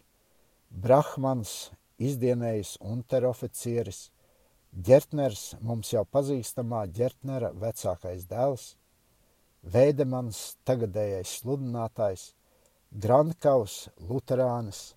[0.69, 4.09] Brahmans, izdienējs unteroficieris,
[4.73, 8.71] Ģertners, mums jau pazīstamā Ģertnera vecākais dēls,
[9.61, 12.31] Veidemans, tagadējais sludinātājs,
[12.89, 14.95] Grandkaus, Luterānis,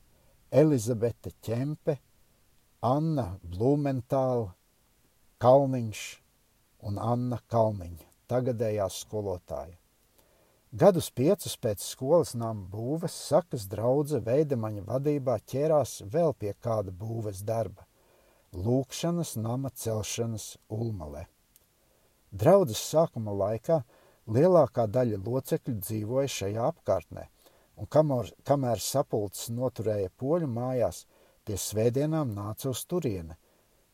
[0.48, 1.98] Elizabete Ķempe,
[2.80, 4.54] Anna Blumentāla,
[5.44, 6.04] Kalniņš
[6.88, 9.76] un Anna Kalniņa, tagadējā skolotāja.
[10.72, 17.44] Gadus piecus pēc skolas nama būves sakas draudze veidemaņa vadībā ķērās vēl pie kāda būves
[17.44, 17.84] darba-
[18.56, 21.26] lūkšanas nama celšanas ulmalē.
[22.32, 23.80] Draudzes sākuma laikā
[24.26, 27.26] lielākā daļa locekļu dzīvoja šajā apkārtnē,
[27.76, 31.04] un kamēr, kamēr sapulces noturēja poļu mājās,
[31.46, 33.38] tie svētdienām nāca uz turieni,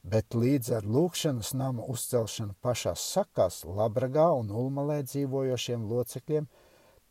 [0.03, 6.51] bet līdz ar lūkšanas nama uzcelšanu pašās sakās Labragā un Ulmalē dzīvojošiem locekļiem–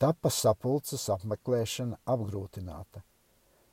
[0.02, 3.04] tapa sapulces apmeklēšana apgrūtināta,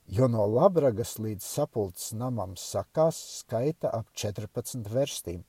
[0.09, 5.45] jo no Labragas līdz sapulces namam sakās skaita ap 14 verstīm.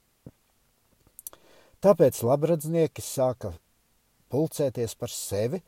[1.80, 3.54] Tāpēc labradznieki sāka
[4.30, 5.62] pulcēties par sevi,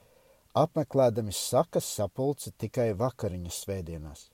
[0.60, 4.26] apmeklēdami sakas sapulci tikai vakariņu svētdienās.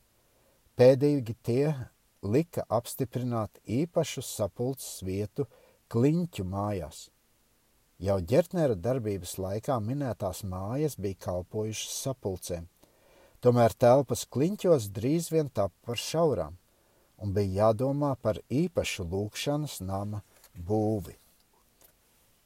[0.77, 1.75] Pēdīgi tie
[2.25, 5.45] lika apstiprināt īpašu sapulces vietu
[5.93, 7.05] kliņķu mājās–
[7.97, 12.67] Jau ģertnera darbības laikā minētās mājas bija kalpojušas sapulcēm.
[13.47, 16.57] Tomēr telpas kliņķos drīz vien tapa par šaurām,
[17.23, 20.19] un bija jādomā par īpašu lūkšanas nama
[20.67, 21.13] būvi.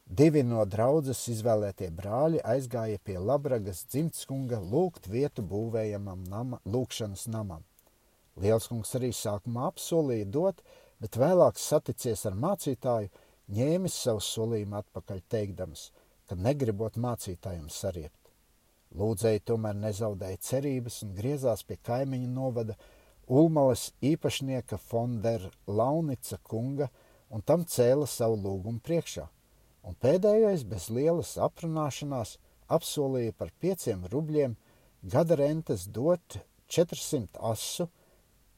[0.06, 7.66] Divi no draudzes izvēlētie brāļi aizgāja pie Labragas dzimtskunga lūgt vietu būvējamam nama, lūkšanas namam.
[8.38, 10.62] Lielskungs arī sākumā apsolīja dot,
[11.02, 13.10] bet vēlāk saticies ar mācītāju,
[13.58, 15.90] ņēmis savu solījumu atpakaļ, teikdams,
[16.30, 18.21] ka negribot mācītājiem sariept.
[18.98, 22.76] Lūdzēji tomēr nezaudēja cerības un griezās pie kaimiņu novada
[23.32, 26.90] Ulmales īpašnieka Fonder Launica kunga
[27.32, 29.28] un tam cēla savu lūgumu priekšā.
[29.88, 32.36] Un pēdējais bez lielas aprunāšanās
[32.72, 34.58] apsolīja par pieciem rubļiem
[35.14, 37.88] gada rentes dot 400 asu,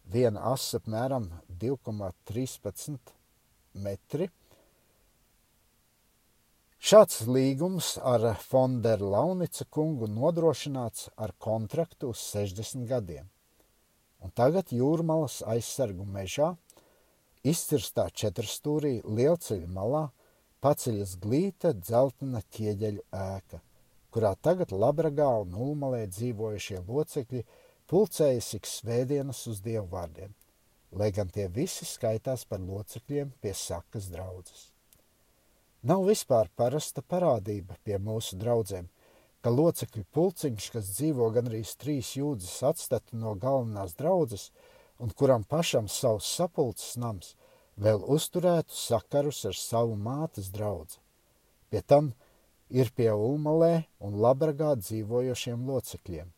[0.10, 1.30] viena asa apmēram
[1.62, 3.14] 2,13
[3.86, 4.30] metri,
[6.84, 13.30] Šāds līgums ar Fonderu Launica kungu nodrošināts ar kontraktu uz 60 gadiem.
[14.20, 16.50] Un tagad jūrmalas aizsargu mežā,
[17.48, 20.04] izcirstā četrstūrī lielceļa malā,
[20.60, 23.62] paceļas glīta dzeltena ķieģeļu ēka,
[24.12, 27.46] kurā tagad Labragā un Ulmalē dzīvojušie locekļi
[27.88, 30.36] pulcējas ik svētdienas uz dievvvārdiem,
[31.00, 34.73] lai gan tie visi skaitās par locekļiem pie sakas draudzes.
[35.84, 38.86] Nav vispār parasta parādība pie mūsu draugiem,
[39.44, 44.46] ka locekļu pulciņš, kas dzīvo gandrīz trīs jūdzes atstatu no galvenās draudzes
[45.04, 47.34] un kuram pašam savs sapulces nams,
[47.76, 51.02] vēl uzturētu sakarus ar savu mātes draugu.
[51.68, 52.14] Pie tam
[52.72, 56.32] ir pie Ulmalē un Labragā dzīvojošiem locekļiem.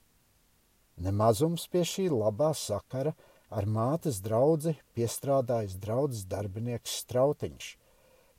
[1.06, 3.14] Nemazums pie šī labā sakara
[3.54, 7.74] ar mātes draugu piestrādājis draudzes darbinieks Strautiņš–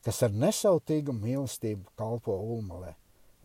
[0.07, 2.93] kas ar nesautīgu mīlestību kalpo Ulmalē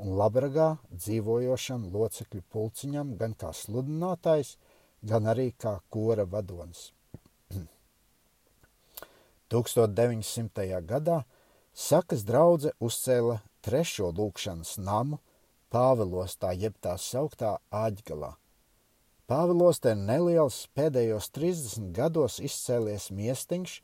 [0.01, 4.55] un Labragā dzīvojošam locekļu pulciņam gan kā sludinātājs,
[5.01, 6.91] gan arī kā kora vadonis.
[9.53, 10.69] 1900.
[10.85, 11.23] gadā
[11.73, 15.21] Sakas draudze uzcēla trešo lūkšanas namu
[15.71, 18.33] Pāvilostā, jeb tā sauktā Āģgalā.
[19.31, 23.77] Pāvilostā ir neliels pēdējos 30 gados izcēlies miestiņš,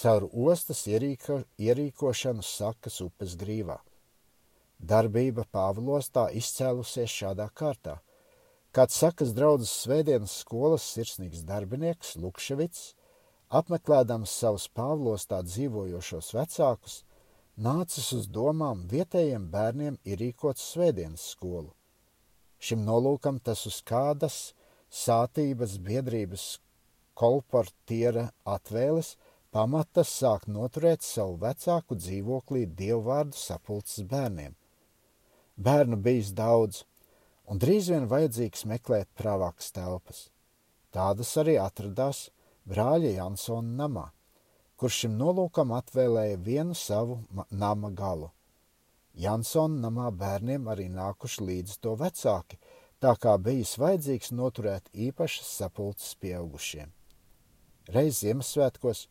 [0.00, 3.78] caur ostas ierīko, ierīkošanu sakas upes grīvā.
[4.84, 8.00] Darbība Pāvilostā izcēlusies šādā kārtā.
[8.74, 12.94] Kāds sakas draudzes svētdienas skolas sirsnīgs darbinieks Lukševits,
[13.54, 16.96] apmeklēdams savus Pāvilostā dzīvojošos vecākus,
[17.56, 21.70] nācis uz domām vietējiem bērniem ierīkot svētdienas skolu.
[22.58, 24.54] Šim nolūkam tas uz kādas
[24.90, 26.58] sātības biedrības
[27.14, 29.14] kolportiera atvēles
[29.54, 34.56] pamatas sāk noturēt savu vecāku dzīvoklī dievvvārdu sapulces bērniem.
[35.54, 36.80] Bērnu bijis daudz,
[37.46, 40.24] un drīz vien vajadzīgs meklēt prāvākas telpas.
[40.94, 42.28] Tādas arī atradās
[42.66, 44.08] brāļa Jansona namā,
[44.74, 48.32] kurš šim nolūkam atvēlēja vienu savu nama galu.
[49.14, 52.58] Jansona namā bērniem arī nākuši līdzi to vecāki,
[52.98, 56.90] tā kā bijis vajadzīgs noturēt īpašas sapulces pieaugušiem.
[57.94, 59.06] Reiz Ziemassvētkos,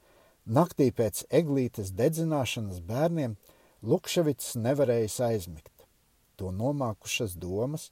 [0.46, 3.38] naktī pēc eglītes dedzināšanas bērniem,
[3.84, 5.74] Lukševits nevarējis aizmigt
[6.40, 7.90] to nomākušas domas,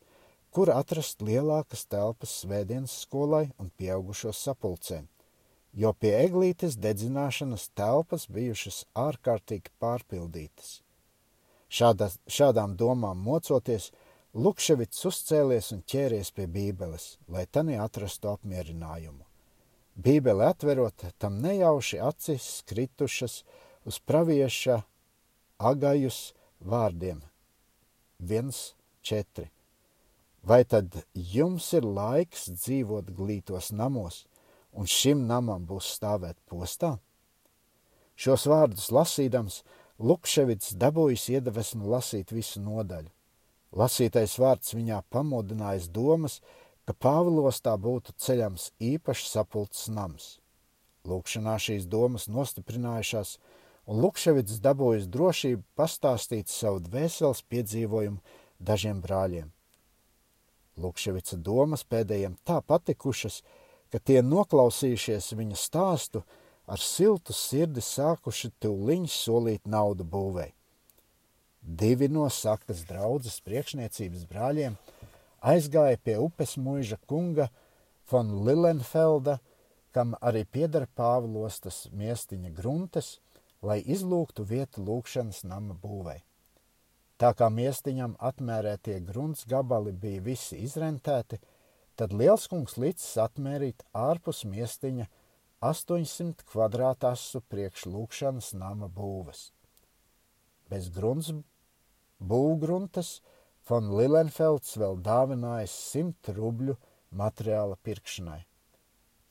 [0.52, 5.08] kur atrast lielākas telpas svētdienas skolai un pieaugušo sapulcēm,
[5.82, 10.80] jo pie eglītes dedzināšanas telpas bijušas ārkārtīgi pārpildītas.
[11.72, 13.92] Šādā, šādām domām mocoties,
[14.32, 19.26] Lukševits uzcēlies un ķēries pie Bībeles, lai tanī atrastu apmierinājumu.
[20.02, 23.44] Bībeli atverot, tam nejauši acis kritušas
[23.86, 24.82] uz pravieša
[25.58, 27.20] agajus vārdiem
[28.20, 29.46] 1.4.
[30.42, 34.24] Vai tad jums ir laiks dzīvot glītos namos,
[34.74, 36.96] un šim namam būs stāvēt postā?
[38.18, 39.62] Šos vārdus lasīdams,
[40.02, 43.12] Lukševits dabūjis iedvesmu lasīt visu nodaļu.
[43.78, 46.61] Lasītais vārds viņā pamodinājis domas, ka
[46.94, 50.28] Pāvilostā būtu ceļams īpašs sapulces nams.
[51.08, 53.38] Lūkšanā šīs domas nostiprinājušās,
[53.90, 58.22] un Lukševits dabūjis drošību pastāstīt savu dvēseles piedzīvojumu
[58.60, 59.50] dažiem brāļiem.
[60.82, 63.42] Lukševica domas pēdējiem tā patikušas,
[63.92, 66.24] ka tie noklausījušies viņa stāstu,
[66.72, 70.52] ar siltu sirdi sākuši tūliņš solīt naudu būvei.
[71.62, 74.78] Divi no sakas draudzes priekšniecības brāļiem
[75.42, 77.50] aizgāja pie upes muiža kunga
[78.12, 79.40] von Lilenfelda,
[79.92, 83.18] kam arī piedara Pāvilostas miestiņa gruntes–
[83.62, 86.20] lai izlūgtu vietu lūkšanas nama būvei.
[87.22, 91.38] Tā kā miestiņam atmērētie grunts gabali bija visi izrentēti,
[91.96, 95.06] tad Lielskungs licis atmērīt ārpus miestiņa
[95.62, 99.52] 800 kvadrātasu priekš lūkšanas nama būves.
[100.72, 101.30] Bez grunts
[102.18, 103.20] būvgruntas
[103.70, 106.78] von Lilenfelds vēl dāvinājis 100 rubļu
[107.12, 108.42] materiāla pirkšanai.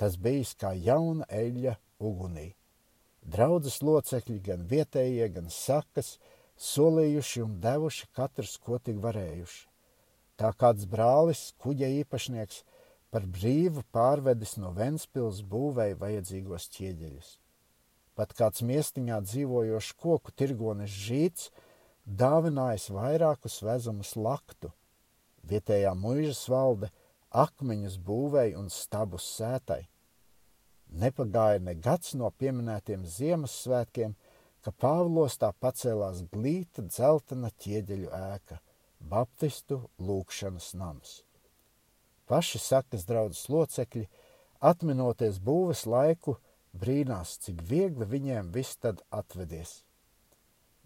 [0.00, 2.50] Tas bijis kā jauna eļļa ugunī.
[3.20, 6.14] Draudzes locekļi, gan vietējie, gan sakas,
[6.56, 9.66] solījuši un devuši katrs, ko tik varējuši.
[10.40, 12.62] Tā kāds brālis, kuģa īpašnieks,
[13.12, 17.30] par brīvu pārvedis no Ventspils būvēja vajadzīgos ķieģeļus.
[18.16, 21.50] Pat kāds miestiņā dzīvojošs koku tirgonis žīts
[22.06, 24.72] dāvinājis vairākus vezumus laktu.
[25.46, 26.90] Vietējā muižas valde
[27.30, 29.86] akmeņus būvēja un stabus sētai.
[30.90, 34.16] Nepagāja ne gads no pieminētiem Ziemassvētkiem,
[34.60, 38.58] ka Pāvlostā pacēlās glīta dzeltena ķieģeļu ēka-
[39.12, 41.22] Baptistu lūkšanas nams.
[42.26, 44.08] Paši sakas draudzes locekļi,
[44.60, 46.36] atminoties būves laiku,
[46.74, 49.84] brīnās, cik viegli viņiem viss tad atvedies.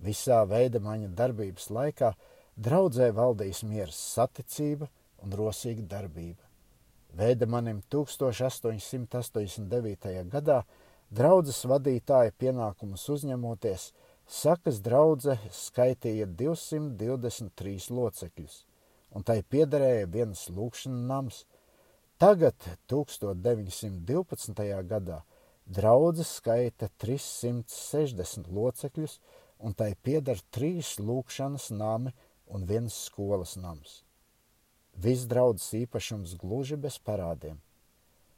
[0.03, 2.15] Visā veida maņa darbības laikā
[2.57, 4.89] draudzē valdīs miers saticība
[5.23, 6.43] un rosīga darbība.
[7.15, 10.29] Veidemanim 1889.
[10.33, 10.65] gadā
[11.15, 13.93] draudzes vadītāja pienākumus uzņemoties,
[14.27, 18.65] sakas draudze skaitīja 223 locekļus,
[19.15, 21.45] un tai piederēja viens lūkšana nams.
[22.19, 22.55] Tagad,
[22.91, 24.83] 1912.
[24.91, 25.23] gadā,
[25.67, 29.21] draudzes skaita 360 locekļus,
[29.59, 32.15] un tai pieder trīs lūkšanas nami
[32.47, 34.03] un viens skolas nams.
[34.95, 37.59] Viss draudzes īpašums gluži bez parādiem.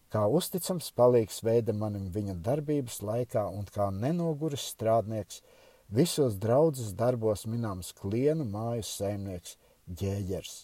[0.08, 5.42] Kā uzticams palīgs veida manim viņa darbības laikā un kā nenoguris strādnieks,
[5.88, 9.56] visos draudzes darbos minams klienu mājas saimnieks
[9.86, 10.54] Ģēģers,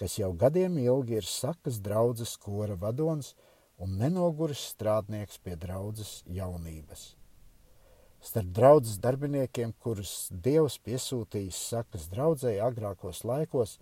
[0.00, 3.34] kas jau gadiem ilgi ir sakas draudzes kora vadonis
[3.76, 7.19] un nenoguris strādnieks pie draudzes jaunības.
[8.20, 13.78] Starp draudzes darbiniekiem, kurus Dievs piesūtījis sakas draudzēji agrākos laikos,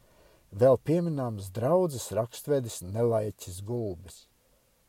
[0.48, 4.22] Vēl pieminams draudzes rakstvedis Nelaiķis Gulbis.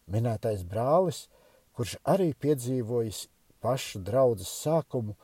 [0.08, 1.28] Minētais brālis,
[1.76, 3.26] kurš arī piedzīvojis
[3.60, 5.18] pašu draudzes sākumu,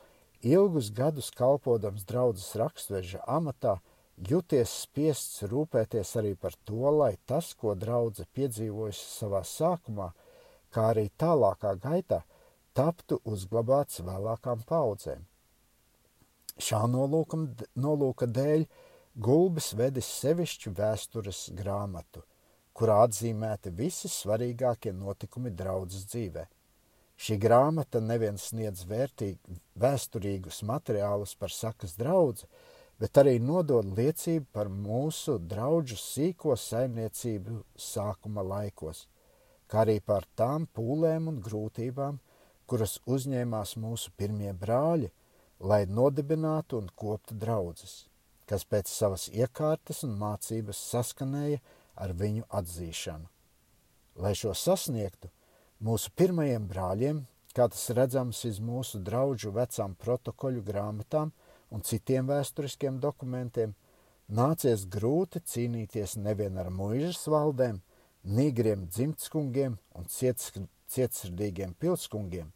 [0.43, 3.77] ilgus gadus kalpodams draudzes rakstveža amatā,
[4.19, 10.11] juties spiests rūpēties arī par to, lai tas, ko draudze piedzīvojusi savā sākumā,
[10.67, 12.25] kā arī tālākā gaitā,
[12.75, 15.23] taptu uzglabāts vēlākām paudzēm.
[16.55, 18.65] Šā nolūka dēļ
[19.15, 22.25] Gulbis vedis sevišķu vēstures grāmatu,
[22.75, 26.43] kurā atzīmēti visi svarīgākie notikumi draudzes dzīvē.
[27.15, 32.49] Šī grāmata nevien sniedz vērtīgi vēsturīgus materiālus par sakas draudzi,
[32.99, 39.05] bet arī nodod liecību par mūsu draugu sīko saimniecību sākuma laikos,
[39.71, 42.19] kā arī par tām pūlēm un grūtībām,
[42.67, 45.11] kuras uzņēmās mūsu pirmie brāļi,
[45.59, 48.05] lai nodibinātu un koptu draudzes,
[48.49, 51.61] kas pēc savas iekārtas un mācības saskanēja
[51.95, 53.29] ar viņu atzīšanu.
[54.19, 55.29] Lai šo sasniegtu,
[55.83, 57.23] mūsu pirmajiem brāļiem,
[57.55, 61.31] kā tas redzams iz mūsu draugu vecām protokoļu grāmatām
[61.71, 63.75] un citiem vēsturiskiem dokumentiem,
[64.27, 67.81] nācies grūti cīnīties nevien ar muižas valdēm,
[68.25, 72.51] nīgriem dzimtskungiem un cietsirdīgiem pilskungiem,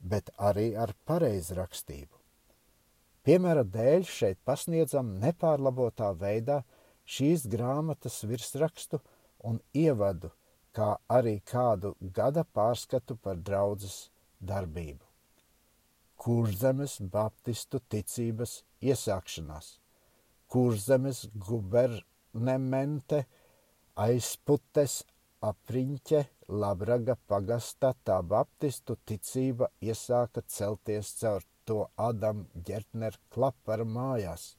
[0.00, 2.16] bet arī ar pareizrakstību.
[3.24, 6.62] Piemēra dēļ šeit pasniedzam nepārlabotā veidā
[7.04, 9.00] šīs grāmatas virsrakstu
[9.44, 10.30] un ievadu,
[10.72, 14.08] kā arī kādu gada pārskatu par draudzes
[14.40, 15.04] darbību.
[16.20, 19.78] Kurzemes baptistu ticības iesākšanās,
[20.50, 23.22] Kurzemes gubernemente
[24.00, 25.00] aizputes
[25.46, 34.56] apriņķe Labraga pagastā tā baptistu ticība iesāka celties caur to Adam Gertner klapara mājās.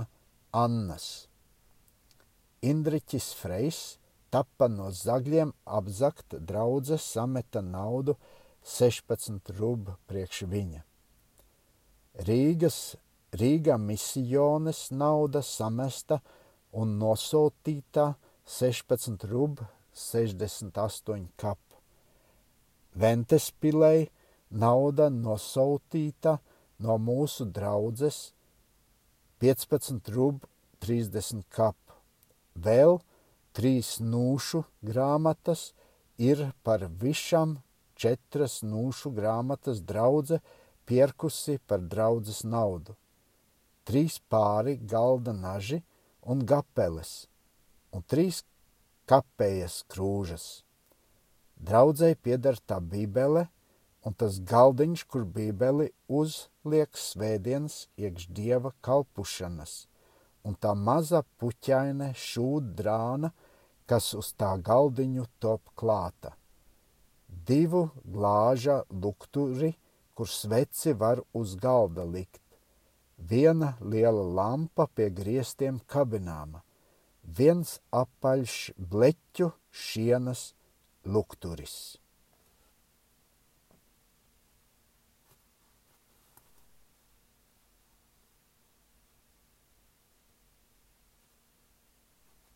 [0.51, 1.07] Annas.
[2.67, 3.79] Indriķis Freis
[4.33, 8.17] tappa no zagļiem apzakt draudzes sameta naudu
[8.67, 10.81] 16 rubu priekš viņa.
[12.27, 12.97] Rīgas,
[13.31, 16.17] Rīgā misijas nauda samesta
[16.75, 18.09] un nosūtīta
[18.47, 21.59] 16 rubu 68 kap.
[22.95, 24.09] Ventespilei
[24.49, 26.37] nauda nosūtīta
[26.83, 28.33] no mūsu draudzes
[29.43, 30.49] 15 rubu
[30.83, 31.77] 30 kap.
[32.55, 32.99] Vēl
[33.55, 35.71] trīs nūšu grāmatas
[36.17, 37.59] ir par višām
[37.97, 40.39] četras nūšu grāmatas draudze
[40.87, 42.95] pierkusi par draudzes naudu,
[43.87, 45.81] trīs pāri galda naži
[46.21, 47.27] un gapeles,
[47.91, 48.43] un trīs
[49.09, 50.47] kapējas krūžas.
[51.57, 53.47] Draudzēji pieder tā bībele
[54.07, 59.87] un tas galdiņš, kur bībeli uzliek svētdienas iekš dieva kalpušanas,
[60.47, 63.33] un tā maza puķaine šūdrāna,
[63.87, 66.35] kas uz tā galdiņu top klāta
[67.47, 69.73] divu glāža lukturi,
[70.13, 72.41] kur sveci var uz galda likt,
[73.17, 76.63] viena liela lampa pie griestiem kabināma,
[77.23, 80.51] viens apaļš bleķu šienas
[81.05, 81.97] lukturis.